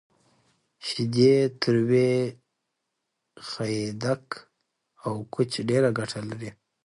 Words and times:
شیدې، 0.87 1.33
تروی، 1.61 2.13
خیدک، 3.49 4.25
او 5.05 5.13
کوچ 5.33 5.51
ډیره 5.69 5.89
ګټه 5.97 6.19
لری 6.29 6.51